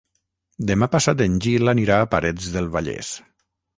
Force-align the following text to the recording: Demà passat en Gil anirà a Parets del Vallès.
Demà 0.69 0.87
passat 0.95 1.21
en 1.27 1.35
Gil 1.47 1.73
anirà 1.73 1.99
a 2.01 2.07
Parets 2.15 2.49
del 2.57 2.71
Vallès. 2.77 3.13